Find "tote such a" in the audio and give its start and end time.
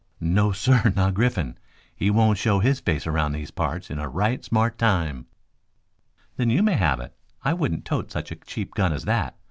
7.85-8.35